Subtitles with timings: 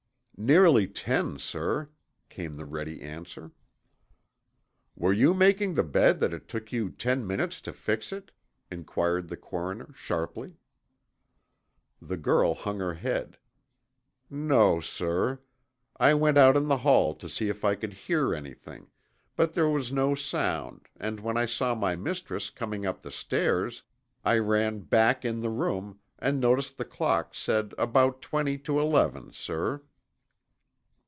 [0.43, 1.91] "Nearer ten, sir,"
[2.27, 3.51] came the ready answer.
[4.95, 8.31] "Were you making the bed that it took you ten minutes to fix it?"
[8.71, 10.55] inquired the coroner, sharply.
[12.01, 13.37] The girl hung her head.
[14.31, 15.41] "No, sir.
[15.97, 18.87] I went out in the hall to see if I could hear anything,
[19.35, 23.83] but there was no sound and when I saw my mistress coming up the stairs
[24.25, 29.31] I ran back in the room and noticed the clock said about twenty to eleven,
[29.31, 29.83] sir."